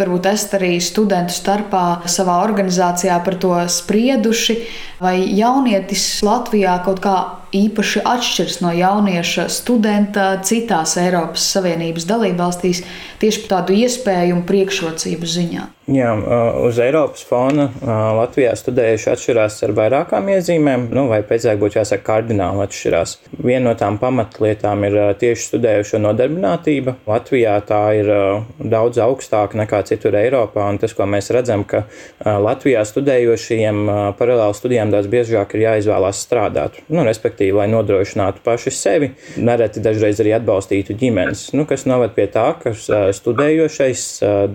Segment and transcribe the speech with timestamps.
[0.00, 4.58] varbūt esat arī studentu starpā savā organizācijā par to sprieduši,
[5.02, 7.16] vai jaunietis Latvijā kaut kā
[7.54, 12.84] īpaši atšķiras no jaunieša studenta citās Eiropas Savienības dalībvalstīs
[13.22, 15.66] tieši par tādu iespēju un priekšrocību ziņā.
[15.88, 16.10] Jā,
[16.68, 22.60] uz Eiropas fona Latvijā studējuši atšķirās ar vairākām iezīmēm, nu, vai precīzāk būtu jāsaka, kardināli
[22.66, 23.14] atšķirās.
[23.40, 26.98] Viena no tām pamatlietām ir tieši studējušo nodarbinātība.
[27.08, 28.10] Latvijā tā ir
[28.60, 31.86] daudz augstāka nekā citur Eiropā, un tas, ko mēs redzam, ka
[32.20, 33.80] Latvijā studējošiem
[34.20, 36.82] paralēli studijām daudz biežāk ir jāizvēlās strādāt.
[36.92, 42.26] Nu, respektīvi, lai nodrošinātu paši sevi, nereti dažreiz arī atbalstītu ģimenes, nu, kas noved pie
[42.32, 42.74] tā, ka
[43.14, 44.04] studējošais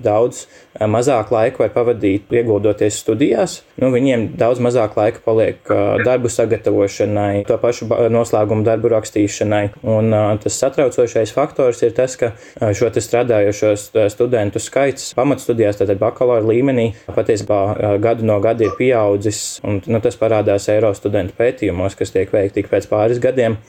[0.04, 0.46] daudz
[0.90, 3.60] mazāk laika var pavadīt ieguldoties studijās.
[3.78, 5.70] Nu, viņiem daudz mazāk laika paliek
[6.06, 9.64] darbu sagatavošanai, to pašu noslēgumu darbu rakstīšanai.
[9.86, 12.34] Un tas satraucošais faktors ir tas, ka
[12.74, 13.74] šo strādājošo
[14.14, 19.60] studentu skaits pamatstudijās, tātad bakalaura līmenī, patiesībā gadu no gada ir pieaudzis.
[19.66, 23.60] Un, nu, tas parādās Eiro studentu pētījumos, kas tiek veikti tik pēc pāris gadiem.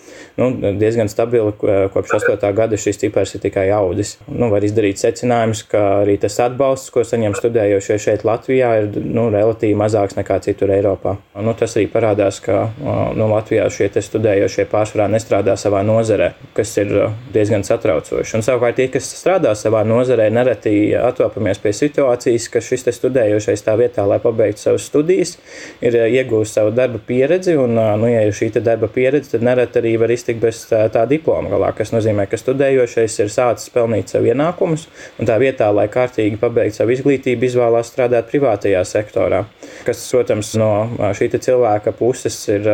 [0.41, 1.53] Nu, diezgan stabili
[1.95, 2.53] kopš 8.
[2.57, 4.17] gada šis cipars ir tikai audzis.
[4.27, 9.29] Nu, var izdarīt secinājumus, ka arī tas atbalsts, ko saņem studējošie šeit Latvijā, ir nu,
[9.35, 11.17] relatīvi mazāks nekā citur Eiropā.
[11.39, 16.93] Nu, tas arī parādās, ka nu, Latvijā šie studējošie pārsvarā nestrādā savā nozarē, kas ir
[17.35, 18.39] diezgan satraucoši.
[18.39, 23.77] Un savukārt tie, kas strādā savā nozarē, nereti attopamies pie situācijas, ka šis studējošais tā
[23.79, 25.37] vietā, lai pabeigtu savas studijas,
[25.85, 29.95] ir iegūst savu darba pieredzi, un, nu, ja ir šī darba pieredze, tad nereti arī
[30.01, 34.27] var iztikt bez tā, tā diploma galā, kas nozīmē, ka studējošais ir sācis pelnīt sev
[34.29, 34.87] ienākumus,
[35.19, 39.45] un tā vietā, lai kārtīgi pabeigtu savu izglītību, izvēlās strādāt privātajā sektorā.
[39.85, 40.71] Kas, protams, no
[41.17, 42.67] šī cilvēka puses ir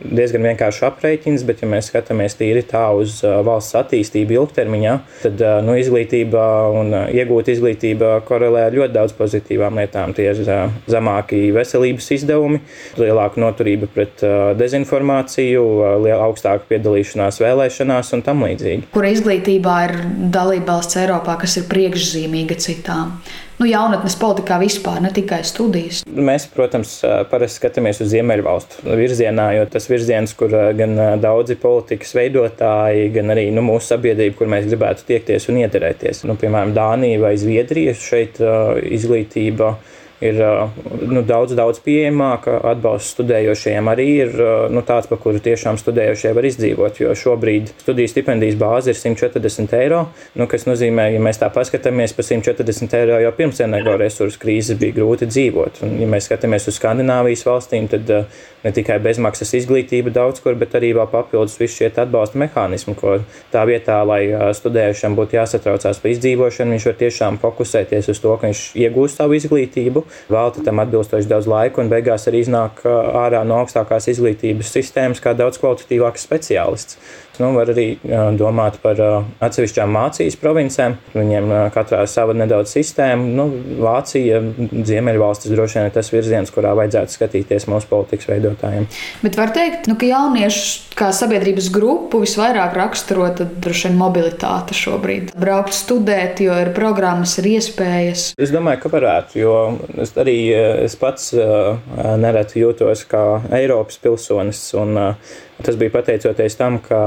[0.00, 5.76] diezgan vienkāršs aprēķins, bet, ja mēs skatāmies tīri tā uz valsts attīstību ilgtermiņā, tad nu,
[5.78, 6.46] izglītība
[6.80, 10.14] un iegūta izglītība korelē ar ļoti daudz pozitīvām lietām.
[10.16, 10.40] Tie ir
[10.88, 12.62] zemāki veselības izdevumi,
[13.00, 14.24] lielāka noturība pret
[14.58, 15.65] dezinformāciju,
[16.16, 18.90] augstāka piedalīšanās vēlēšanās un tam līdzīgi.
[18.94, 19.96] Kura izglītībā ir
[20.34, 23.18] dalībvalsts Eiropā, kas ir priekšzīmīga citām?
[23.60, 26.02] nu, jaunatnes politikā vispār, ne tikai studijas?
[26.06, 26.98] Mēs, protams,
[27.30, 33.48] parasti skatāmies uz Ziemeļvalstu virzienā, jo tas virziens, kur gan daudzi politikas veidotāji, gan arī
[33.54, 36.24] nu, mūsu sabiedrība, kur mēs gribētu tiekties un ieterēties.
[36.28, 39.76] Nu, piemēram, Dānija vai Zviedrija šeit izglītība
[40.24, 40.38] ir
[41.06, 42.56] nu, daudz, daudz pieejamāka.
[42.72, 44.34] Atbalsts studējošiem arī ir
[44.72, 47.00] nu, tāds, par kuru tiešām studējošie var izdzīvot.
[47.02, 50.06] Jo šobrīd studiju stipendijas bāze ir 140 eiro,
[50.38, 54.96] nu, kas nozīmē, ja mēs tā paskatāmies, pa 140 eiro jau pirms energoresursu krīzes bija
[54.96, 55.82] grūti dzīvot.
[55.86, 58.10] Un, ja mēs skatāmies uz Skandināvijas valstīm, tad
[58.66, 63.18] ne tikai bezmaksas izglītība daudz kur, bet arī vēl papildus visi šie atbalsta mehānismi, ko
[63.52, 64.22] tā vietā, lai
[64.56, 69.38] studējušam būtu jāsatraucās par izdzīvošanu, viņš var tiešām fokusēties uz to, ka viņš iegūst savu
[69.38, 75.22] izglītību velta tam atbilstoši daudz laika un beigās arī iznāk ārā no augstākās izglītības sistēmas
[75.22, 77.00] kā daudz kvalitatīvāks speciālists.
[77.36, 77.98] Nu, var arī
[78.38, 79.00] domāt par
[79.44, 80.96] atsevišķām Mācijas provincēm.
[81.12, 83.26] Viņiem katrā sava nedaudz sistēma.
[83.36, 83.44] Nu,
[83.82, 84.40] Vācija,
[84.72, 88.88] Ziemeļvalstis droši vien ir tas virziens, kurā vajadzētu skatīties mūsu politikas veidotājiem.
[89.20, 95.34] Bet var teikt, nu, ka jaunieši kā sabiedrības grupu visvairāk raksturo droši vien mobilitāte šobrīd.
[95.36, 98.30] Braukt studēt, jo ir programmas, ir iespējas.
[98.40, 99.56] Es domāju, ka varētu, jo
[100.02, 100.36] es arī
[100.84, 101.32] es pats
[102.20, 103.22] nereti jūtos kā
[103.56, 104.62] Eiropas pilsonis.
[104.78, 104.96] Un,
[105.64, 106.98] Tas bija pateicoties tam, ka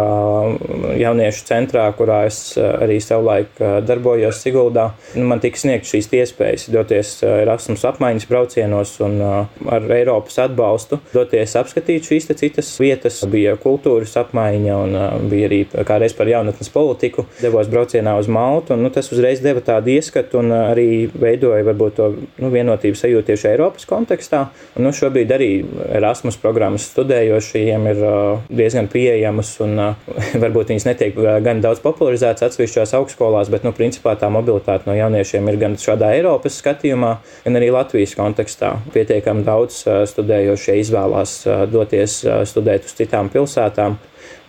[0.97, 6.65] jauniešu centrā, kurā es eh, arī savulaik eh, darbojos Siguldā, man tika sniegts šīs iespējas
[6.73, 13.21] doties eh, Erasmus apmaiņas braucienos un ar Eiropas atbalstu doties apskatīt šīs citas vietas.
[13.29, 14.97] Bija kultūras apmaiņa un
[15.29, 17.27] bija arī kādreiz par jaunatnes politiku.
[17.43, 21.97] Devos braucienā uz Maltu, un nu, tas uzreiz deva tādu ieskatu un arī veidoja varbūt
[21.99, 22.09] to
[22.41, 24.47] nu, vienotību sajūtu tieši Eiropas kontekstā.
[24.75, 25.51] Un, nu, šobrīd arī
[25.99, 28.05] Erasmus programmas studējošajiem ir
[28.49, 29.77] diezgan pieejamas un
[30.43, 35.49] varbūt viņas netiek gan daudz popularizētas atsevišķās augstskolās, bet nu, principā tā mobilitāte no jauniešiem
[35.51, 38.75] ir gan šādā Eiropas skatījumā, gan arī Latvijas kontekstā.
[38.95, 39.83] Pietiekami daudz
[40.13, 41.41] studējošie izvēlās
[41.71, 43.99] doties studēt uz citām pilsētām.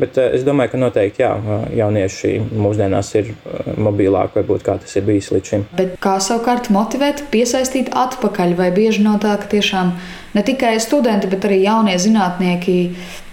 [0.01, 1.33] Bet es domāju, ka noteikti jā,
[1.77, 3.33] jaunieši mūsdienās ir
[3.77, 5.67] mobilāki, varbūt kā tas ir bijis līdz šim.
[5.77, 9.93] Bet kā savukārt motivēt, piesaistīt atpakaļ, vai bieži nav tā, ka tiešām
[10.35, 12.79] ne tikai studenti, bet arī jaunie zinātnieki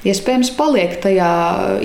[0.07, 1.29] iespējams paliek tajā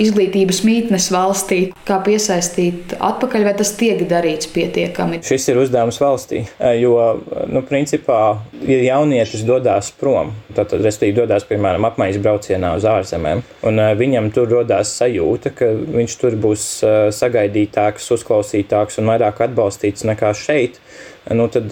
[0.01, 1.59] izglītības mītnes valstī.
[1.87, 5.21] Kā piesaistīt atpakaļ, vai tas tiek darīts pietiekami?
[5.25, 6.43] Šis ir uzdevums valstī,
[6.79, 6.95] jo,
[7.51, 8.21] nu, principā,
[8.67, 14.51] ja jaunietis dodas prom, tad, respektīvi, dodas, piemēram, apmaiņas braucienā uz ārzemēm, un viņam tur
[14.51, 16.67] rodas sajūta, ka viņš tur būs
[17.17, 20.79] sagaidītāks, uzklausītāks un vairāk atbalstīts nekā šeit.
[21.31, 21.71] Nu, tad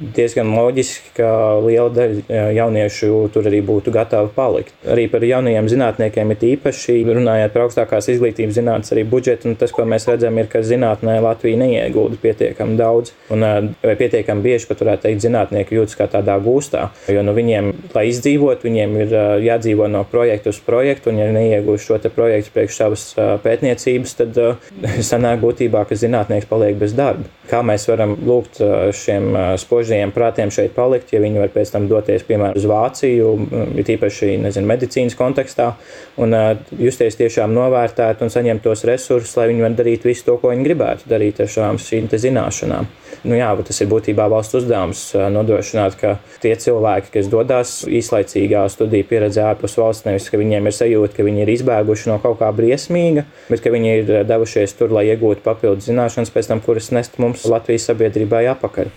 [0.00, 1.30] diezgan loģiski, ka
[1.62, 4.74] liela daļa jauniešu tur arī būtu gatava palikt.
[4.88, 9.72] Arī par jaunajiem zinātniekiem ir īpaši runājot par augstākās izglītības zinātnes arī budžetu, un tas,
[9.74, 14.82] ko mēs redzam, ir, ka zinātnē Latvija neiegulda pietiekami daudz, un vai pietiekami bieži pat
[14.84, 19.88] varētu teikt, zinātnieki jūtas kā tādā gūstā, jo nu, viņiem, lai izdzīvot, viņiem ir jādzīvo
[19.92, 23.06] no projekta uz projektu, un ja neiegūst šo projektu priekš savas
[23.44, 24.40] pētniecības, tad
[25.10, 27.28] sanāk būtībā, ka zinātnieks paliek bez darba.
[27.50, 28.60] Kā mēs varam lūgt
[28.94, 33.32] šiem spožajiem prātiem šeit palikt, ja viņi var pēc tam doties, piemēram, uz Vāciju,
[33.80, 35.72] ir īpaši, nezinu, medicīnas kontekstā,
[36.20, 36.36] un
[36.78, 40.66] justies tiešām novērtēt un saņemt tos resursus, lai viņi var darīt visu to, ko viņi
[40.68, 42.88] gribētu darīt ar šām zināšanām.
[43.24, 45.02] Nu, jā, tas ir būtībā valsts uzdevums
[45.34, 50.76] nodrošināt, ka tie cilvēki, kas dodas īslaicīgā studiju pieredzē ārpus valsts, nevis ka viņiem ir
[50.76, 54.94] sajūta, ka viņi ir izbēguši no kaut kā briesmīga, bet ka viņi ir devušies tur,
[54.96, 58.92] lai iegūtu papildus zināšanas, pēc tam, kuras nest mums Latvijas sabiedrībai apakaļ.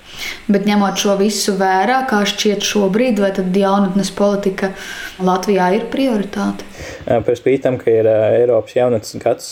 [0.51, 4.71] Bet ņemot šo visu vērā, kā šķiet šobrīd, vai tad jaunatnes politika
[5.23, 6.67] Latvijā ir prioritāte?
[7.03, 9.49] Par spīti tam, ka ir Eiropas jaunatnes gads,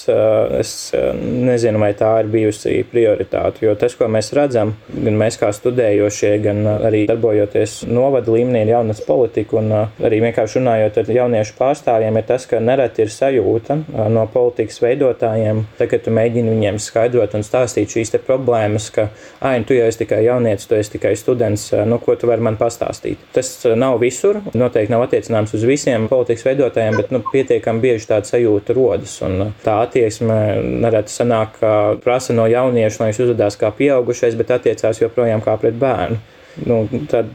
[0.60, 0.74] es
[1.20, 3.66] nezinu, vai tā ir bijusi prioritāte.
[3.66, 4.74] Jo tas, ko mēs redzam, gan
[5.22, 11.02] mēs kā studējošie, gan arī darbojoties novada līmenī ar jaunatnes politiku, un arī vienkārši runājot
[11.02, 13.80] ar jauniešu pārstāvjiem, ir tas, ka nereti ir sajūta
[14.12, 19.08] no politikas veidotājiem, tad, kad tu mēģini viņiem skaidrot un stāstīt šīs problēmas, ka,
[19.40, 22.58] ah, tu jau esi tikai jaunietis, tu esi tikai students, nu, ko tu vari man
[22.60, 23.22] pastāstīt.
[23.36, 28.30] Tas nav visur, noteikti nav attiecināms uz visiem politikas veidotājiem, bet nu, pietiekami bieži tāda
[28.30, 29.16] sajūta rodas.
[29.26, 30.38] Un tā attieksme
[30.84, 31.74] nereti sanāk, ka
[32.04, 36.20] prasa no jaunieša, lai viņš uzvedās kā pieaugušais, bet attiecās joprojām kā pret bērnu
[36.56, 36.82] nu,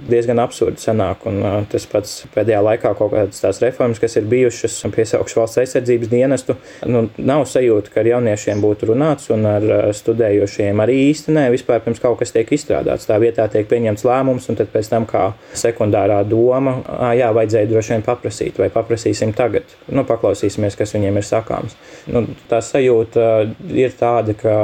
[0.09, 1.27] diezgan absurdi sanāk.
[1.29, 5.61] Un, uh, tas pats pēdējā laikā kaut kādas tās reformas, kas ir bijušas, piesaukšu valsts
[5.63, 6.57] aizsardzības dienestu,
[6.91, 11.47] nu, nav sajūta, ka ar jauniešiem būtu runāts un ar uh, studējošiem arī īsti nē,
[11.55, 13.09] vispār pirms kaut kas tiek izstrādāts.
[13.09, 17.71] Tā vietā tiek pieņemts lēmums, un tad pēc tam kā sekundārā doma, ah, jā, vajadzēja
[17.71, 19.77] droši vien paprasīt, vai paprasīsim tagad.
[19.89, 21.79] Nu, paklausīsimies, kas viņiem ir sakāms.
[22.13, 23.31] Nu, tā sajūta
[23.73, 24.57] ir tāda, ka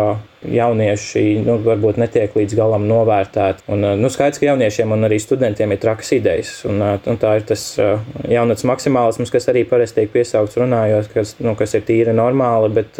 [0.48, 3.66] jaunieši nu, varbūt netiek līdz galam novērtēti.
[3.72, 6.54] Un, nu, skaidrs, ka jauniešiem un arī studentiem ir trakas idejas.
[6.68, 11.54] Un, un tā ir tas jaunatnes maksimālisms, kas arī parasti tiek piesaukts runājot, kas, nu,
[11.58, 12.98] kas ir tīri normāli, bet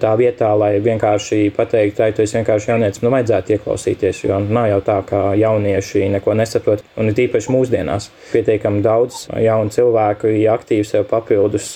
[0.00, 4.68] tā vietā, lai vienkārši pateiktu, ka tu esi vienkārši jaunietis, nu vajadzētu ieklausīties, jo nav
[4.70, 6.84] jau tā, ka jaunieši neko nesaprot.
[7.00, 11.74] Un ir tīpaši mūsdienās pietiekami daudz jaunu cilvēku, ja aktīvi sev papildus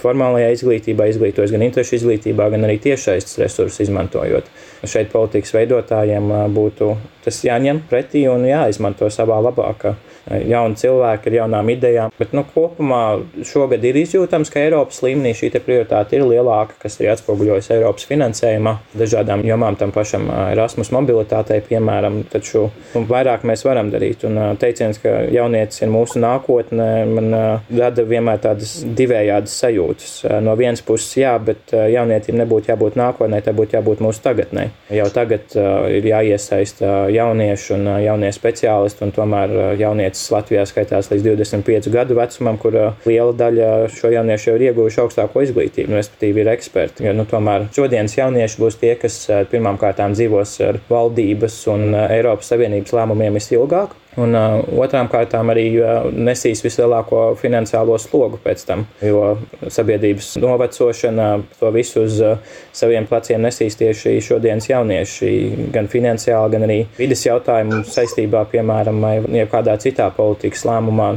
[0.00, 4.44] formālajā izglītībā, izglītojas gan interešu izglītībā, gan arī tiešais resursus izmanto izmantojot.
[4.84, 9.94] Šeit politikas veidotājiem būtu tas jāņem pretī un jāizmanto savā labākā
[10.30, 12.12] jauni cilvēki ar jaunām idejām.
[12.18, 13.02] Bet nu, kopumā
[13.46, 18.76] šogad ir izjūtams, ka Eiropas līmenī šī prioritāte ir lielāka, kas arī atspoguļojas Eiropas finansējumā,
[18.98, 22.22] dažādām jomām, tam pašam Erasmus mobilitātei, piemēram.
[22.32, 24.24] Taču nu, vairāk mēs varam darīt.
[24.28, 27.36] Un teiciens, ka jaunietis ir mūsu nākotne, man
[27.72, 30.14] rada vienmēr tādas divējādas sajūtas.
[30.44, 34.68] No vienas puses, jā, bet jaunietim nebūtu jābūt nākotnē, tai būtu jābūt mūsu tagadnē.
[34.92, 35.56] Jau tagad
[35.90, 42.16] ir jāiesaista jaunieši un jaunie speciālisti, un tomēr jaunieši jaunietis Latvijā skaitās līdz 25 gadu
[42.16, 47.06] vecumam, kur uh, liela daļa šo jauniešu jau ir ieguvuši augstāko izglītību, respektīvi ir eksperti.
[47.06, 51.92] Jo, nu, tomēr šodienas jaunieši būs tie, kas uh, pirmām kārtām dzīvos ar valdības un
[51.94, 53.96] uh, Eiropas Savienības lēmumiem visilgāk.
[54.20, 59.38] Un uh, otrām kārtām arī uh, nesīs vislielāko finansiālo slogu pēc tam, jo
[59.72, 65.30] sabiedrības novecošana to visu uz uh, saviem pleciem nesīs tieši šodienas jaunieši,
[65.72, 71.14] gan finansiāli, gan arī vidas jautājumu saistībā, piemēram, vai kādā citā politikas lēmumā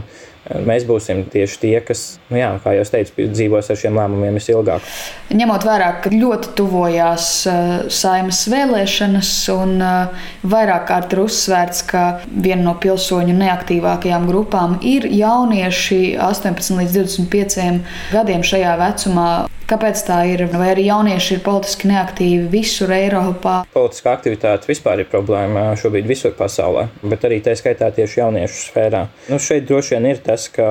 [0.65, 4.85] mēs būsim tieši tie, kas, nu jā, kā jau teicu, dzīvos ar šiem lēmumiem visilgāk.
[5.33, 12.05] Ņemot vērā, ka ļoti tuvojās uh, saimas vēlēšanas, un uh, vairāk kārt ir uzsvērts, ka
[12.29, 17.81] viena no pilsoņu neaktīvākajām grupām ir jaunieši 18 līdz 25
[18.13, 19.29] gadiem šajā vecumā.
[19.65, 20.43] Kāpēc tā ir?
[20.53, 23.55] Vai arī jaunieši ir politiski neaktīvi visur Eiropā?
[23.73, 29.01] Politiskā aktivitāte vispār ir problēma šobrīd visur pasaulē, bet arī tā skaitā tieši jauniešu sfērā.
[29.31, 30.67] Nu, šeit droši vien ir tas, ka,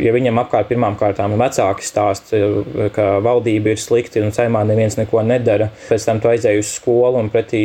[0.00, 2.40] ja viņam apkārt pirmām kārtām ir vecāki stāsti,
[2.96, 7.20] ka valdība ir slikti un saimā neviens neko nedara, pēc tam tu aizēji uz skolu
[7.20, 7.62] un pretī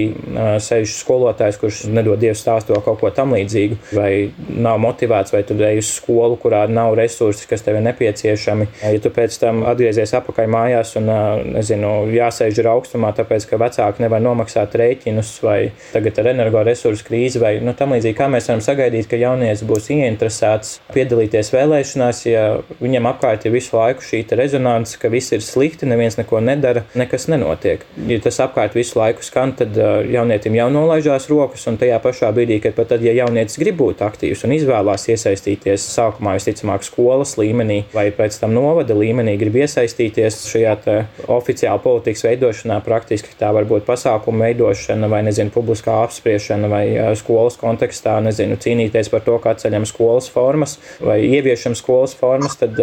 [0.67, 4.11] sēž skolotājs, kurš nedod dievu stāstu kaut ko tam līdzīgu, vai
[4.51, 8.69] nav motivēts, vai tu ej uz skolu, kurā nav resursi, kas tev ir nepieciešami.
[8.83, 11.09] Ja tu pēc tam atgriezies apakaļ mājās, mājās un
[11.53, 17.41] nezinu, jāsēž ar augstumā, tāpēc ka vecāki nevar nomaksāt rēķinus, vai tagad ar energoresursu krīzi,
[17.41, 22.45] vai nu, tam līdzīgi, kā mēs varam sagaidīt, ka jaunietis būs ieinteresēts piedalīties vēlēšanās, ja
[22.81, 27.27] viņam apkārt ir visu laiku šī rezonance, ka viss ir slikti, neviens neko nedara, nekas
[27.29, 27.83] nenotiek.
[28.09, 32.59] Ja tas apkārt visu laiku skan, tad jaunietim jau nolaižās rokas, un tajā pašā brīdī,
[32.63, 37.83] kad pat tad, ja jaunietis grib būt aktīvs un izvēlās iesaistīties sākumā visticamāk skolas līmenī
[37.93, 43.85] vai pēc tam novada līmenī, grib iesaistīties šajā oficiāla politikas veidošanā, praktiski tā var būt
[43.87, 46.83] pasākuma veidošana vai, nezinu, publiskā apspriešana vai
[47.19, 52.79] skolas kontekstā, nezinu, cīnīties par to, kā atceļam skolas formas vai ieviešam skolas formas, tad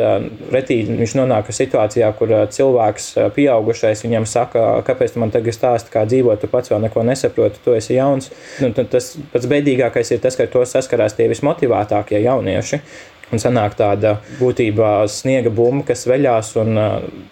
[0.52, 6.04] retī viņš nonāk situācijā, kur cilvēks pieaugušais viņam saka, kāpēc tu man tagad stāsti, kā
[6.08, 8.30] dzīvot, tu pats vēl neko nesaproti, tu esi jauns.
[8.62, 12.82] Nu, tas pats beidīgākais ir tas, ka ar to saskarās tie vismotivētākie jaunieši.
[13.30, 16.78] Un sanāk tāda būtībā sniega bumba, kas veļās un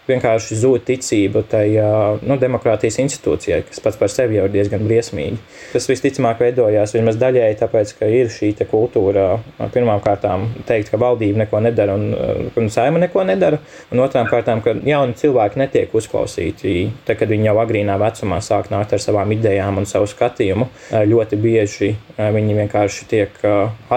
[0.06, 1.64] vienkārši zūd ticība tai
[2.22, 5.40] nu, demokrātijas institūcijai, kas pats par sevi jau ir diezgan briesmīgi.
[5.72, 9.26] Tas visticamāk veidojās vismaz daļēji tāpēc, ka ir šī kultūra
[9.74, 12.14] pirmām kārtām teikt, ka valdība neko nedara un,
[12.56, 13.58] un saima neko nedara,
[13.90, 16.76] un otrām kārtām, ka jauni cilvēki netiek uzklausīti.
[17.08, 20.70] Tad, kad viņi jau agrīnā vecumā sāk nākt ar savām idejām un savu skatījumu,
[21.10, 23.42] ļoti bieži viņi vienkārši tiek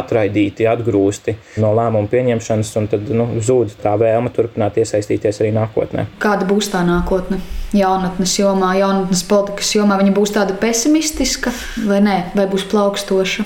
[0.02, 5.52] atraidīti, atgrūsti no lēmumiem lēmumu pieņemšanas, un tad nu, zūd tā vēlme turpināt iesaistīties arī
[5.56, 6.08] nākotnē.
[6.24, 7.42] Kāda būs tā nākotne?
[7.76, 11.54] Jaunatnes jomā, jaunatnes politikas jomā, viņa būs tāda pesimistiska
[11.88, 13.46] vai nē, vai būs plaukstoša?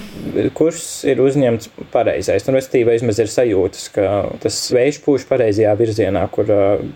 [0.55, 2.45] Kurs ir uzņemts pareizais.
[2.47, 4.09] Nu, Respektīvi, vismaz ir sajūtas, ka
[4.43, 6.49] tas vējš pūš pareizajā virzienā, kur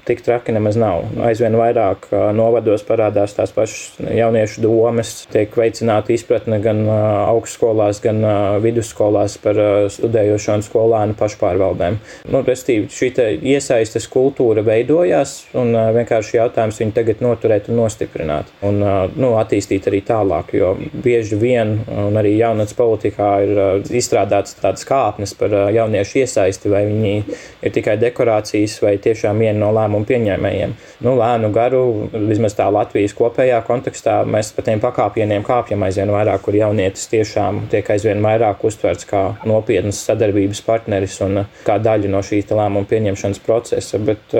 [0.08, 1.06] tik traki nemaz nav.
[1.14, 8.24] Nu, aizvien vairāk novados parādās tās pašas jauniešu domas, tiek veicināta izpratne gan augstskolās, gan
[8.64, 9.60] vidusskolās par
[9.94, 12.00] studējošo un skolēnu pašpārvaldēm.
[12.30, 13.12] Nu, Respektīvi, šī
[13.56, 18.80] iesaistes kultūra veidojās, un vienkārši jautājums viņu tagad noturēt un nostiprināt un
[19.20, 24.86] nu, attīstīt arī tālāk, jo bieži vien, un arī jaunatnes politikā, politikā ir izstrādāts tādas
[24.88, 27.24] kāpnes par jauniešu iesaisti, vai viņi
[27.62, 30.76] ir tikai dekorācijas vai tiešām viena no lēmumu pieņēmējiem.
[31.04, 36.42] Nu, lēnu garu, vismaz tā Latvijas kopējā kontekstā, mēs pa tiem pakāpieniem kāpjam aizvien vairāk,
[36.42, 42.24] kur jaunietis tiešām tiek aizvien vairāk uztverts kā nopietnas sadarbības partneris un kā daļa no
[42.24, 44.00] šīs lēmumu pieņemšanas procesa.
[44.00, 44.36] Bet,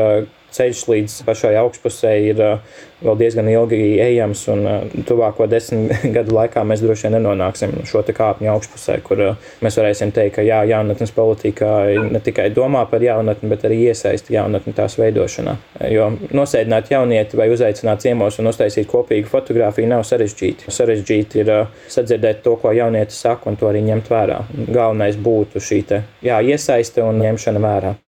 [0.56, 2.44] ceļš līdz pašai augšpusē ir
[3.00, 4.66] vēl diezgan ilgi ejams, un
[5.08, 9.22] tuvāko desmit gadu laikā mēs droši vien nenonāksim šo kāpņu augšpusē, kur
[9.64, 11.72] mēs varēsim teikt, ka jā, jaunatnes politikā
[12.10, 15.56] ne tikai domā par jaunatni, bet arī iesaisti jaunatni tās veidošanā.
[15.94, 20.72] Jo nosēdināt jaunieti vai uzaicināt ciemos un uztaisīt kopīgu fotografiju nav sarežģīti.
[20.74, 21.54] Sarežģīti ir
[21.92, 24.42] sadzirdēt to, ko jaunietis saka, un to arī ņemt vērā.
[24.68, 27.96] Galvenais būtu šī te, jā, iesaiste un ņemšana vērā.